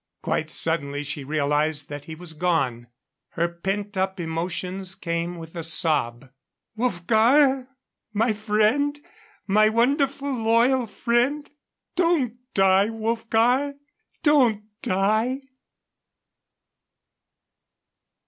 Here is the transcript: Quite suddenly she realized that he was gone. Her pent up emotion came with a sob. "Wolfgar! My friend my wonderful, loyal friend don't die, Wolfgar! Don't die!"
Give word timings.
Quite 0.23 0.49
suddenly 0.49 1.03
she 1.03 1.23
realized 1.23 1.87
that 1.89 2.05
he 2.05 2.15
was 2.15 2.33
gone. 2.33 2.87
Her 3.33 3.47
pent 3.47 3.95
up 3.95 4.19
emotion 4.19 4.83
came 4.99 5.37
with 5.37 5.55
a 5.55 5.61
sob. 5.61 6.31
"Wolfgar! 6.75 7.67
My 8.11 8.33
friend 8.33 8.99
my 9.45 9.69
wonderful, 9.69 10.33
loyal 10.33 10.87
friend 10.87 11.47
don't 11.95 12.33
die, 12.55 12.87
Wolfgar! 12.89 13.75
Don't 14.23 14.63
die!" 14.81 15.41